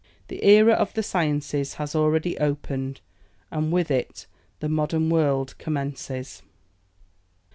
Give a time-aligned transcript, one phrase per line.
[0.29, 3.01] The era of the sciences has already opened,
[3.51, 4.25] and with it
[4.59, 6.41] the modern world commences.